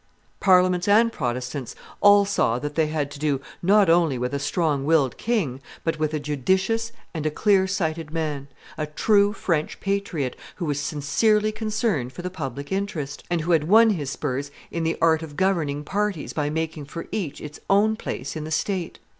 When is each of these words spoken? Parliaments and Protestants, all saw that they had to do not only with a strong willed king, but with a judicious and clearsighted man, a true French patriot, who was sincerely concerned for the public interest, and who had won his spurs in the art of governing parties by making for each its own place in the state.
Parliaments 0.39 0.87
and 0.87 1.11
Protestants, 1.13 1.75
all 2.01 2.25
saw 2.25 2.57
that 2.57 2.73
they 2.73 2.87
had 2.87 3.11
to 3.11 3.19
do 3.19 3.39
not 3.61 3.87
only 3.87 4.17
with 4.17 4.33
a 4.33 4.39
strong 4.39 4.83
willed 4.83 5.15
king, 5.15 5.61
but 5.83 5.99
with 5.99 6.11
a 6.15 6.19
judicious 6.19 6.91
and 7.13 7.31
clearsighted 7.35 8.09
man, 8.11 8.47
a 8.79 8.87
true 8.87 9.31
French 9.31 9.79
patriot, 9.79 10.35
who 10.55 10.65
was 10.65 10.79
sincerely 10.79 11.51
concerned 11.51 12.13
for 12.13 12.23
the 12.23 12.31
public 12.31 12.71
interest, 12.71 13.23
and 13.29 13.41
who 13.41 13.51
had 13.51 13.65
won 13.67 13.91
his 13.91 14.09
spurs 14.09 14.49
in 14.71 14.83
the 14.83 14.97
art 14.99 15.21
of 15.21 15.37
governing 15.37 15.83
parties 15.83 16.33
by 16.33 16.49
making 16.49 16.85
for 16.85 17.05
each 17.11 17.39
its 17.39 17.59
own 17.69 17.95
place 17.95 18.35
in 18.35 18.43
the 18.43 18.49
state. 18.49 18.97